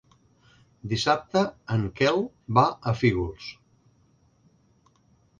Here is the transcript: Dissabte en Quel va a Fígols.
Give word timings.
Dissabte 0.93 1.43
en 1.75 1.83
Quel 1.99 2.17
va 2.59 2.63
a 2.91 2.93
Fígols. 3.01 3.51